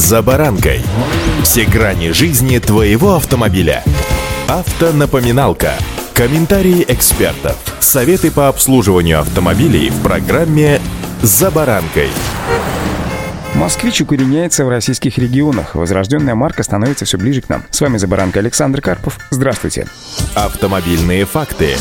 [0.00, 0.80] «За баранкой».
[1.42, 3.84] Все грани жизни твоего автомобиля.
[4.48, 5.74] Автонапоминалка.
[6.14, 7.58] Комментарии экспертов.
[7.80, 10.80] Советы по обслуживанию автомобилей в программе
[11.20, 12.08] «За баранкой».
[13.54, 15.74] Москвич укореняется в российских регионах.
[15.74, 17.64] Возрожденная марка становится все ближе к нам.
[17.70, 19.18] С вами «За баранкой» Александр Карпов.
[19.28, 19.86] Здравствуйте.
[20.34, 21.76] Автомобильные факты.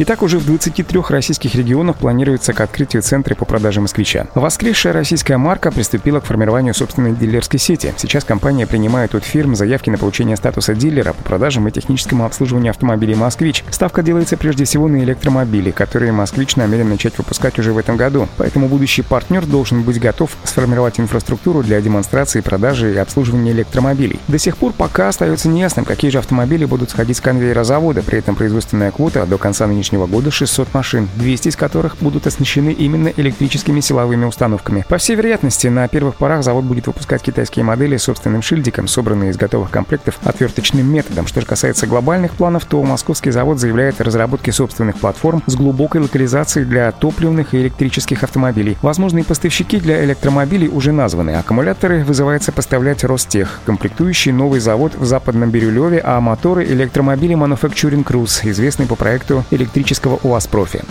[0.00, 4.28] Итак, уже в 23 российских регионах планируется к открытию центры по продаже «Москвича».
[4.36, 7.92] Воскресшая российская марка приступила к формированию собственной дилерской сети.
[7.96, 12.70] Сейчас компания принимает от фирм заявки на получение статуса дилера по продажам и техническому обслуживанию
[12.70, 13.64] автомобилей «Москвич».
[13.70, 18.28] Ставка делается прежде всего на электромобили, которые «Москвич» намерен начать выпускать уже в этом году.
[18.36, 24.20] Поэтому будущий партнер должен быть готов сформировать инфраструктуру для демонстрации, продажи и обслуживания электромобилей.
[24.28, 28.04] До сих пор пока остается неясным, какие же автомобили будут сходить с конвейера завода.
[28.04, 32.26] При этом производственная квота до конца нынешнего нынешнего года 600 машин, 200 из которых будут
[32.26, 34.84] оснащены именно электрическими силовыми установками.
[34.88, 39.30] По всей вероятности, на первых порах завод будет выпускать китайские модели с собственным шильдиком, собранные
[39.30, 41.26] из готовых комплектов отверточным методом.
[41.26, 46.02] Что же касается глобальных планов, то московский завод заявляет о разработке собственных платформ с глубокой
[46.02, 48.76] локализацией для топливных и электрических автомобилей.
[48.82, 51.30] Возможные поставщики для электромобилей уже названы.
[51.30, 58.48] Аккумуляторы вызывается поставлять Ростех, комплектующий новый завод в Западном Бирюлеве, а моторы электромобили Manufacturing Cruise,
[58.50, 60.82] известный по проекту электрических электрического УАЗ-профи.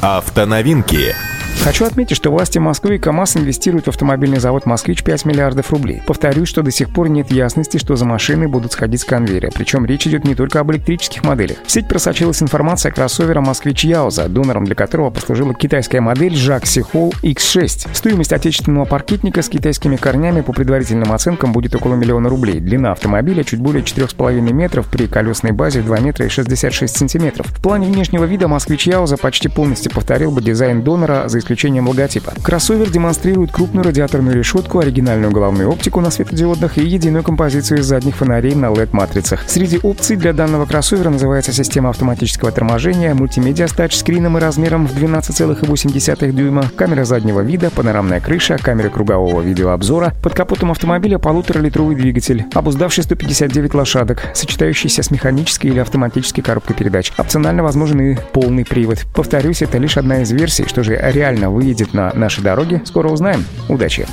[0.00, 1.14] Автоновинки.
[1.62, 6.02] Хочу отметить, что власти Москвы и КАМАЗ инвестируют в автомобильный завод «Москвич» 5 миллиардов рублей.
[6.06, 9.50] Повторюсь, что до сих пор нет ясности, что за машины будут сходить с конвейера.
[9.54, 11.58] Причем речь идет не только об электрических моделях.
[11.66, 16.82] В сеть просочилась информация о кроссовере «Москвич Яуза», донором для которого послужила китайская модель Жакси
[16.82, 17.88] Холл X6.
[17.92, 22.60] Стоимость отечественного паркетника с китайскими корнями по предварительным оценкам будет около миллиона рублей.
[22.60, 27.46] Длина автомобиля чуть более 4,5 метров при колесной базе в 2 метра и 66 сантиметров.
[27.48, 32.32] В плане внешнего вида «Москвич Яуза» почти полностью повторил бы дизайн донора, за исключением логотипа.
[32.42, 38.16] Кроссовер демонстрирует крупную радиаторную решетку, оригинальную головную оптику на светодиодах и единую композицию из задних
[38.16, 39.44] фонарей на LED-матрицах.
[39.46, 44.96] Среди опций для данного кроссовера называется система автоматического торможения, мультимедиа с тачскрином и размером в
[44.96, 52.44] 12,8 дюйма, камера заднего вида, панорамная крыша, камера кругового видеообзора, под капотом автомобиля полуторалитровый двигатель,
[52.54, 57.12] обуздавший 159 лошадок, сочетающийся с механической или автоматической коробкой передач.
[57.16, 59.06] Опционально возможен и полный привод.
[59.14, 63.44] Повторюсь, это лишь одна из версий, что же реально выйдет на наши дороги, скоро узнаем.
[63.68, 64.06] Удачи!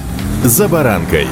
[0.43, 1.27] «За баранкой»